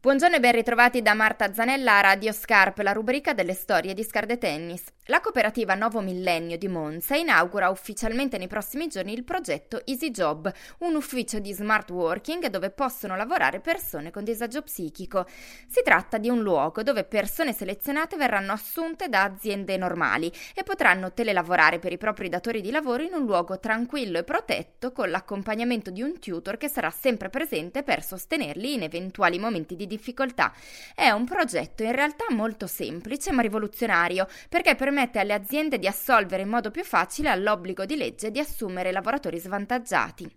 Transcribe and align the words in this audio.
Buongiorno 0.00 0.36
e 0.36 0.40
ben 0.40 0.52
ritrovati 0.52 1.02
da 1.02 1.12
Marta 1.12 1.52
Zanella 1.52 1.98
a 1.98 2.00
Radio 2.00 2.30
Scarp, 2.30 2.78
la 2.78 2.92
rubrica 2.92 3.32
delle 3.32 3.52
storie 3.52 3.94
di 3.94 4.04
Scarde 4.04 4.38
Tennis. 4.38 4.84
La 5.10 5.22
cooperativa 5.22 5.74
Novo 5.74 6.02
Millennio 6.02 6.58
di 6.58 6.68
Monza 6.68 7.16
inaugura 7.16 7.70
ufficialmente 7.70 8.36
nei 8.36 8.46
prossimi 8.46 8.88
giorni 8.88 9.14
il 9.14 9.24
progetto 9.24 9.80
Easy 9.86 10.10
Job, 10.10 10.52
un 10.80 10.96
ufficio 10.96 11.38
di 11.38 11.54
smart 11.54 11.88
working 11.88 12.48
dove 12.48 12.68
possono 12.68 13.16
lavorare 13.16 13.60
persone 13.60 14.10
con 14.10 14.22
disagio 14.22 14.60
psichico. 14.60 15.24
Si 15.66 15.80
tratta 15.82 16.18
di 16.18 16.28
un 16.28 16.42
luogo 16.42 16.82
dove 16.82 17.04
persone 17.04 17.54
selezionate 17.54 18.18
verranno 18.18 18.52
assunte 18.52 19.08
da 19.08 19.22
aziende 19.22 19.78
normali 19.78 20.30
e 20.54 20.62
potranno 20.62 21.10
telelavorare 21.14 21.78
per 21.78 21.92
i 21.92 21.96
propri 21.96 22.28
datori 22.28 22.60
di 22.60 22.70
lavoro 22.70 23.02
in 23.02 23.14
un 23.14 23.24
luogo 23.24 23.58
tranquillo 23.58 24.18
e 24.18 24.24
protetto 24.24 24.92
con 24.92 25.08
l'accompagnamento 25.08 25.88
di 25.88 26.02
un 26.02 26.18
tutor 26.18 26.58
che 26.58 26.68
sarà 26.68 26.90
sempre 26.90 27.30
presente 27.30 27.82
per 27.82 28.04
sostenerli 28.04 28.74
in 28.74 28.82
eventuali 28.82 29.38
momenti 29.38 29.74
di 29.74 29.86
difficoltà. 29.86 30.52
È 30.94 31.08
un 31.08 31.24
progetto 31.24 31.82
in 31.82 31.92
realtà 31.92 32.26
molto 32.28 32.66
semplice 32.66 33.32
ma 33.32 33.40
rivoluzionario 33.40 34.28
perché 34.50 34.74
permette 34.74 34.96
alle 34.98 35.34
aziende 35.34 35.78
di 35.78 35.86
assolvere 35.86 36.42
in 36.42 36.48
modo 36.48 36.70
più 36.70 36.84
facile 36.84 37.28
all'obbligo 37.28 37.84
di 37.84 37.96
legge 37.96 38.30
di 38.30 38.38
assumere 38.38 38.92
lavoratori 38.92 39.38
svantaggiati. 39.38 40.28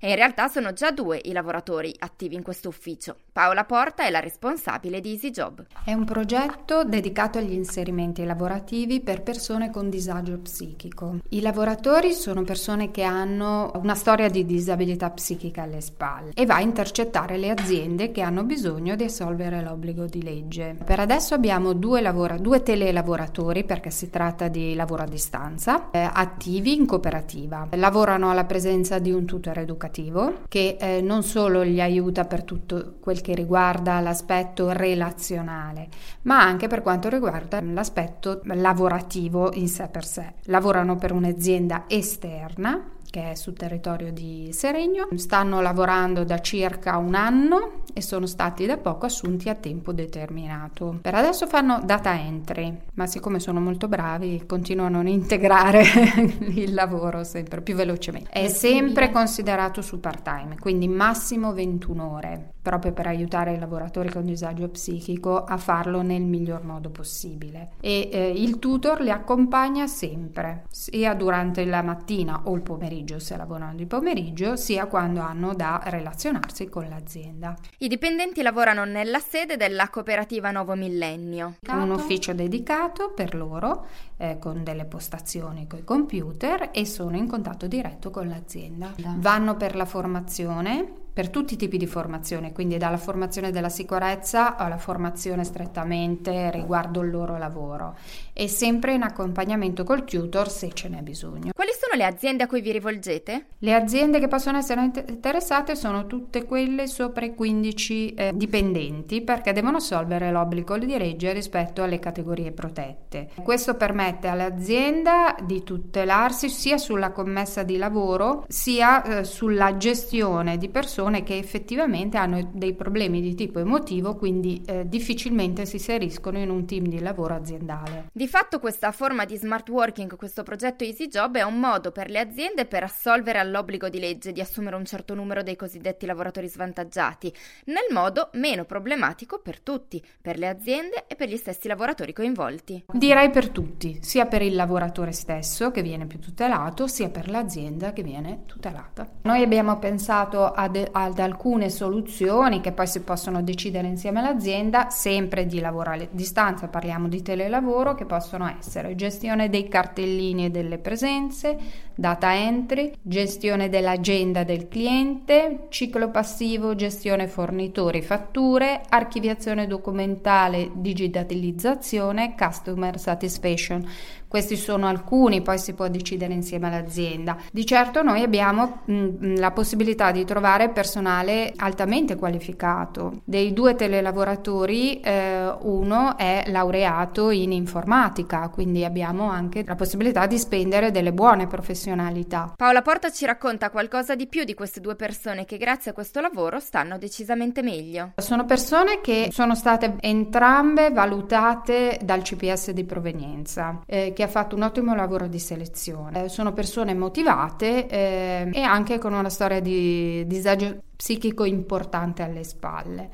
E 0.00 0.08
in 0.08 0.16
realtà 0.16 0.48
sono 0.48 0.72
già 0.72 0.90
due 0.90 1.20
i 1.22 1.32
lavoratori 1.32 1.94
attivi 1.98 2.34
in 2.34 2.42
questo 2.42 2.68
ufficio. 2.68 3.16
Paola 3.38 3.62
Porta 3.62 4.04
è 4.04 4.10
la 4.10 4.18
responsabile 4.18 5.00
di 5.00 5.12
EasyJob. 5.12 5.66
È 5.84 5.92
un 5.92 6.04
progetto 6.04 6.82
dedicato 6.82 7.38
agli 7.38 7.52
inserimenti 7.52 8.24
lavorativi 8.24 8.98
per 8.98 9.22
persone 9.22 9.70
con 9.70 9.88
disagio 9.88 10.38
psichico. 10.38 11.18
I 11.28 11.40
lavoratori 11.40 12.14
sono 12.14 12.42
persone 12.42 12.90
che 12.90 13.04
hanno 13.04 13.70
una 13.76 13.94
storia 13.94 14.28
di 14.28 14.44
disabilità 14.44 15.10
psichica 15.10 15.62
alle 15.62 15.80
spalle 15.80 16.32
e 16.34 16.46
va 16.46 16.56
a 16.56 16.62
intercettare 16.62 17.36
le 17.36 17.50
aziende 17.50 18.10
che 18.10 18.22
hanno 18.22 18.42
bisogno 18.42 18.96
di 18.96 19.04
assolvere 19.04 19.62
l'obbligo 19.62 20.06
di 20.06 20.24
legge. 20.24 20.76
Per 20.84 20.98
adesso 20.98 21.34
abbiamo 21.34 21.74
due, 21.74 22.00
lavora- 22.00 22.38
due 22.38 22.64
telelavoratori 22.64 23.62
perché 23.62 23.90
si 23.90 24.10
tratta 24.10 24.48
di 24.48 24.74
lavoro 24.74 25.04
a 25.04 25.08
distanza, 25.08 25.92
eh, 25.92 26.10
attivi 26.12 26.74
in 26.74 26.86
cooperativa. 26.86 27.68
Lavorano 27.70 28.32
alla 28.32 28.46
presenza 28.46 28.98
di 28.98 29.12
un 29.12 29.26
tutore 29.26 29.60
educativo 29.60 30.40
che 30.48 30.76
eh, 30.80 31.00
non 31.00 31.22
solo 31.22 31.64
gli 31.64 31.80
aiuta 31.80 32.24
per 32.24 32.42
tutto 32.42 32.94
quel 32.98 33.20
che 33.27 33.27
riguarda 33.34 34.00
l'aspetto 34.00 34.70
relazionale, 34.70 35.88
ma 36.22 36.40
anche 36.40 36.66
per 36.66 36.82
quanto 36.82 37.08
riguarda 37.08 37.60
l'aspetto 37.60 38.40
lavorativo 38.44 39.52
in 39.54 39.68
sé 39.68 39.88
per 39.88 40.04
sé. 40.04 40.34
Lavorano 40.44 40.96
per 40.96 41.12
un'azienda 41.12 41.84
esterna 41.86 42.96
che 43.10 43.30
è 43.30 43.34
sul 43.34 43.54
territorio 43.54 44.12
di 44.12 44.50
Seregno. 44.52 45.08
Stanno 45.14 45.60
lavorando 45.60 46.24
da 46.24 46.40
circa 46.40 46.96
un 46.98 47.14
anno 47.14 47.82
e 47.92 48.02
sono 48.02 48.26
stati 48.26 48.66
da 48.66 48.76
poco 48.76 49.06
assunti 49.06 49.48
a 49.48 49.54
tempo 49.54 49.92
determinato. 49.92 50.98
Per 51.00 51.14
adesso 51.14 51.46
fanno 51.46 51.80
data 51.82 52.18
entry, 52.18 52.76
ma 52.94 53.06
siccome 53.06 53.40
sono 53.40 53.60
molto 53.60 53.88
bravi 53.88 54.44
continuano 54.46 55.00
a 55.00 55.08
integrare 55.08 55.82
il 56.54 56.74
lavoro 56.74 57.24
sempre 57.24 57.60
più 57.60 57.74
velocemente. 57.74 58.30
È 58.30 58.48
sempre 58.48 59.10
considerato 59.10 59.82
su 59.82 60.00
part 60.00 60.22
time, 60.22 60.56
quindi 60.58 60.88
massimo 60.88 61.52
21 61.52 62.12
ore, 62.12 62.52
proprio 62.60 62.92
per 62.92 63.06
aiutare 63.06 63.54
i 63.54 63.58
lavoratori 63.58 64.10
con 64.10 64.24
disagio 64.24 64.68
psichico 64.68 65.44
a 65.44 65.56
farlo 65.56 66.02
nel 66.02 66.22
miglior 66.22 66.64
modo 66.64 66.90
possibile. 66.90 67.70
E 67.80 68.08
eh, 68.12 68.32
il 68.36 68.58
tutor 68.58 69.00
li 69.00 69.10
accompagna 69.10 69.86
sempre, 69.86 70.64
sia 70.70 71.14
durante 71.14 71.64
la 71.64 71.82
mattina 71.82 72.42
o 72.44 72.54
il 72.54 72.62
pomeriggio 72.62 72.97
pomeriggio 72.98 73.18
se 73.18 73.36
lavorano 73.36 73.74
di 73.74 73.86
pomeriggio, 73.86 74.56
sia 74.56 74.86
quando 74.86 75.20
hanno 75.20 75.54
da 75.54 75.80
relazionarsi 75.84 76.68
con 76.68 76.88
l'azienda. 76.88 77.54
I 77.78 77.88
dipendenti 77.88 78.42
lavorano 78.42 78.84
nella 78.84 79.20
sede 79.20 79.56
della 79.56 79.88
cooperativa 79.88 80.50
Nuovo 80.50 80.74
Millennio. 80.74 81.56
Un 81.68 81.90
ufficio 81.90 82.32
dedicato 82.32 83.12
per 83.12 83.34
loro 83.34 83.86
eh, 84.16 84.38
con 84.38 84.64
delle 84.64 84.84
postazioni 84.84 85.66
con 85.66 85.78
i 85.78 85.84
computer 85.84 86.70
e 86.72 86.84
sono 86.84 87.16
in 87.16 87.28
contatto 87.28 87.66
diretto 87.66 88.10
con 88.10 88.28
l'azienda. 88.28 88.92
Vanno 89.16 89.56
per 89.56 89.76
la 89.76 89.84
formazione 89.84 91.06
per 91.18 91.30
tutti 91.30 91.54
i 91.54 91.56
tipi 91.56 91.78
di 91.78 91.86
formazione, 91.88 92.52
quindi 92.52 92.76
dalla 92.76 92.96
formazione 92.96 93.50
della 93.50 93.68
sicurezza 93.68 94.54
alla 94.54 94.78
formazione 94.78 95.42
strettamente 95.42 96.48
riguardo 96.52 97.00
il 97.00 97.10
loro 97.10 97.36
lavoro 97.36 97.96
e 98.32 98.46
sempre 98.46 98.94
in 98.94 99.02
accompagnamento 99.02 99.82
col 99.82 100.04
tutor 100.04 100.48
se 100.48 100.70
ce 100.72 100.88
n'è 100.88 101.00
bisogno. 101.02 101.50
Quali 101.52 101.72
sono 101.72 101.96
le 101.96 102.04
aziende 102.04 102.44
a 102.44 102.46
cui 102.46 102.60
vi 102.60 102.70
rivolgete? 102.70 103.46
Le 103.58 103.74
aziende 103.74 104.20
che 104.20 104.28
possono 104.28 104.58
essere 104.58 104.92
interessate 105.08 105.74
sono 105.74 106.06
tutte 106.06 106.44
quelle 106.44 106.86
sopra 106.86 107.24
i 107.24 107.34
15 107.34 108.14
eh, 108.14 108.30
dipendenti 108.36 109.20
perché 109.20 109.52
devono 109.52 109.78
assolvere 109.78 110.30
l'obbligo 110.30 110.78
di 110.78 110.96
legge 110.96 111.32
rispetto 111.32 111.82
alle 111.82 111.98
categorie 111.98 112.52
protette. 112.52 113.30
Questo 113.42 113.74
permette 113.74 114.28
all'azienda 114.28 115.34
di 115.44 115.64
tutelarsi 115.64 116.48
sia 116.48 116.78
sulla 116.78 117.10
commessa 117.10 117.64
di 117.64 117.76
lavoro 117.76 118.44
sia 118.46 119.02
eh, 119.02 119.24
sulla 119.24 119.76
gestione 119.76 120.58
di 120.58 120.68
persone 120.68 121.06
persone 121.08 121.22
che 121.22 121.38
effettivamente 121.38 122.16
hanno 122.16 122.50
dei 122.52 122.74
problemi 122.74 123.20
di 123.20 123.34
tipo 123.34 123.58
emotivo, 123.58 124.16
quindi 124.16 124.62
eh, 124.66 124.88
difficilmente 124.88 125.64
si 125.64 125.76
inseriscono 125.76 126.38
in 126.38 126.50
un 126.50 126.66
team 126.66 126.86
di 126.86 127.00
lavoro 127.00 127.34
aziendale. 127.34 128.08
Di 128.12 128.28
fatto 128.28 128.58
questa 128.58 128.92
forma 128.92 129.24
di 129.24 129.36
smart 129.36 129.68
working, 129.68 130.16
questo 130.16 130.42
progetto 130.42 130.84
Easy 130.84 131.08
Job 131.08 131.36
è 131.36 131.42
un 131.42 131.58
modo 131.58 131.90
per 131.90 132.10
le 132.10 132.18
aziende 132.18 132.66
per 132.66 132.82
assolvere 132.82 133.38
all'obbligo 133.38 133.88
di 133.88 133.98
legge 133.98 134.32
di 134.32 134.40
assumere 134.40 134.76
un 134.76 134.84
certo 134.84 135.14
numero 135.14 135.42
dei 135.42 135.56
cosiddetti 135.56 136.06
lavoratori 136.06 136.48
svantaggiati, 136.48 137.32
nel 137.66 137.86
modo 137.90 138.30
meno 138.34 138.64
problematico 138.64 139.40
per 139.40 139.60
tutti, 139.60 140.02
per 140.20 140.38
le 140.38 140.48
aziende 140.48 141.04
e 141.06 141.14
per 141.14 141.28
gli 141.28 141.36
stessi 141.36 141.68
lavoratori 141.68 142.12
coinvolti. 142.12 142.84
Direi 142.92 143.30
per 143.30 143.48
tutti, 143.48 143.98
sia 144.02 144.26
per 144.26 144.42
il 144.42 144.54
lavoratore 144.54 145.12
stesso 145.12 145.70
che 145.70 145.82
viene 145.82 146.06
più 146.06 146.18
tutelato, 146.18 146.86
sia 146.86 147.08
per 147.08 147.30
l'azienda 147.30 147.92
che 147.92 148.02
viene 148.02 148.42
tutelata. 148.46 149.08
Noi 149.22 149.42
abbiamo 149.42 149.78
pensato 149.78 150.50
ad, 150.50 150.88
ad 151.02 151.18
alcune 151.18 151.70
soluzioni 151.70 152.60
che 152.60 152.72
poi 152.72 152.86
si 152.86 153.02
possono 153.02 153.42
decidere 153.42 153.86
insieme 153.86 154.20
all'azienda, 154.20 154.90
sempre 154.90 155.46
di 155.46 155.60
lavoro 155.60 155.92
a 155.92 156.08
distanza, 156.10 156.68
parliamo 156.68 157.08
di 157.08 157.22
telelavoro, 157.22 157.94
che 157.94 158.04
possono 158.04 158.52
essere 158.58 158.94
gestione 158.94 159.48
dei 159.48 159.68
cartellini 159.68 160.46
e 160.46 160.50
delle 160.50 160.78
presenze, 160.78 161.58
data 161.98 162.32
entry, 162.32 162.92
gestione 163.02 163.68
dell'agenda 163.68 164.44
del 164.44 164.68
cliente, 164.68 165.66
ciclo 165.68 166.10
passivo, 166.10 166.76
gestione 166.76 167.26
fornitori, 167.26 168.02
fatture, 168.02 168.82
archiviazione 168.88 169.66
documentale, 169.66 170.70
digitalizzazione, 170.74 172.36
customer 172.38 173.00
satisfaction. 173.00 173.84
Questi 174.28 174.56
sono 174.56 174.86
alcuni, 174.86 175.40
poi 175.40 175.58
si 175.58 175.72
può 175.72 175.88
decidere 175.88 176.34
insieme 176.34 176.66
all'azienda. 176.66 177.38
Di 177.50 177.64
certo 177.64 178.02
noi 178.02 178.22
abbiamo 178.22 178.82
mh, 178.84 179.38
la 179.38 179.52
possibilità 179.52 180.10
di 180.12 180.26
trovare 180.26 180.68
personale 180.68 181.54
altamente 181.56 182.14
qualificato. 182.14 183.22
Dei 183.24 183.54
due 183.54 183.74
telelavoratori, 183.74 185.00
eh, 185.00 185.50
uno 185.62 186.18
è 186.18 186.44
laureato 186.48 187.30
in 187.30 187.52
informatica, 187.52 188.50
quindi 188.50 188.84
abbiamo 188.84 189.30
anche 189.30 189.64
la 189.66 189.76
possibilità 189.76 190.26
di 190.26 190.38
spendere 190.38 190.90
delle 190.90 191.14
buone 191.14 191.46
professionalità. 191.88 192.52
Paola 192.56 192.82
Porta 192.82 193.10
ci 193.10 193.24
racconta 193.24 193.70
qualcosa 193.70 194.14
di 194.14 194.26
più 194.26 194.44
di 194.44 194.54
queste 194.54 194.80
due 194.80 194.94
persone 194.94 195.44
che 195.44 195.56
grazie 195.56 195.92
a 195.92 195.94
questo 195.94 196.20
lavoro 196.20 196.60
stanno 196.60 196.98
decisamente 196.98 197.62
meglio. 197.62 198.12
Sono 198.16 198.44
persone 198.44 199.00
che 199.00 199.28
sono 199.32 199.54
state 199.54 199.96
entrambe 200.00 200.90
valutate 200.90 201.98
dal 202.02 202.22
CPS 202.22 202.72
di 202.72 202.84
provenienza. 202.84 203.80
Eh, 203.86 204.12
che 204.14 204.22
ha 204.22 204.28
fatto 204.28 204.56
un 204.56 204.62
ottimo 204.62 204.94
lavoro 204.94 205.26
di 205.26 205.38
selezione. 205.38 206.24
Eh, 206.24 206.28
sono 206.28 206.52
persone 206.52 206.94
motivate 206.94 207.86
eh, 207.86 208.50
e 208.52 208.62
anche 208.62 208.98
con 208.98 209.12
una 209.12 209.30
storia 209.30 209.60
di 209.60 210.26
disagio 210.26 210.82
psichico 210.98 211.44
importante 211.44 212.24
alle 212.24 212.42
spalle. 212.42 213.10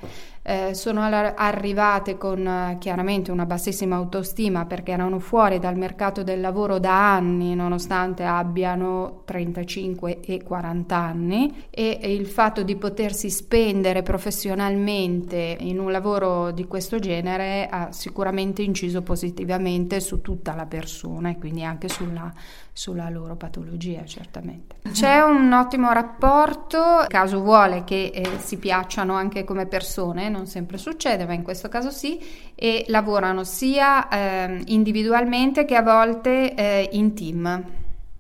Eh, 0.47 0.75
sono 0.75 1.03
arrivate 1.03 2.19
con 2.19 2.47
eh, 2.47 2.77
chiaramente 2.79 3.31
una 3.31 3.45
bassissima 3.47 3.97
autostima 3.97 4.65
perché 4.65 4.93
erano 4.93 5.19
fuori 5.19 5.59
dal 5.59 5.77
mercato 5.77 6.23
del 6.23 6.41
lavoro 6.41 6.79
da 6.79 7.15
anni, 7.15 7.55
nonostante 7.55 8.25
abbiano 8.25 9.23
35 9.25 10.21
e 10.21 10.43
40 10.43 10.97
anni, 10.97 11.65
e, 11.71 11.99
e 12.01 12.15
il 12.15 12.27
fatto 12.27 12.63
di 12.63 12.77
potersi 12.77 13.29
spendere 13.29 14.03
professionalmente 14.03 15.57
in 15.61 15.79
un 15.79 15.91
lavoro 15.91 16.53
di 16.53 16.67
questo 16.67 16.99
genere 16.99 17.67
ha 17.71 17.93
sicuramente 17.93 18.63
inciso 18.63 19.03
positivamente 19.03 20.01
su 20.01 20.23
tutta 20.23 20.55
la 20.55 20.67
persona 20.67 21.31
e 21.31 21.39
quindi 21.39 21.65
anche 21.65 21.89
sulla, 21.89 22.33
sulla 22.73 23.09
loro 23.09 23.37
patologia, 23.37 24.05
certamente. 24.05 24.77
C'è 24.91 25.21
un 25.21 25.53
ottimo 25.53 25.93
rapporto, 25.93 27.05
caso 27.09 27.41
vuole 27.41 27.74
uguale 27.75 27.85
che 27.85 28.13
eh, 28.15 28.39
si 28.39 28.59
piacciono 28.59 29.15
anche 29.15 29.45
come 29.45 29.67
persone, 29.67 30.29
non 30.29 30.47
sempre 30.47 30.79
succede, 30.79 31.27
ma 31.27 31.33
in 31.33 31.43
questo 31.43 31.69
caso 31.69 31.91
sì, 31.91 32.21
e 32.55 32.85
lavorano 32.89 33.43
sia 33.43 34.09
eh, 34.09 34.63
individualmente 34.67 35.65
che 35.65 35.75
a 35.75 35.83
volte 35.83 36.55
eh, 36.55 36.89
in 36.93 37.15
team. 37.15 37.65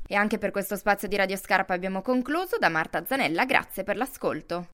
E 0.07 0.15
anche 0.15 0.39
per 0.39 0.51
questo 0.51 0.77
spazio 0.77 1.09
di 1.09 1.17
Radio 1.17 1.37
Scarpa 1.37 1.73
abbiamo 1.73 2.03
concluso. 2.03 2.57
Da 2.59 2.69
Marta 2.69 3.05
Zanella, 3.07 3.45
grazie 3.45 3.85
per 3.85 3.97
l'ascolto. 3.97 4.63